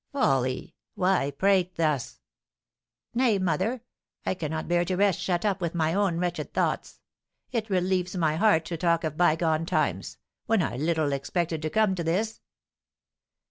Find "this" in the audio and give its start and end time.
12.03-12.41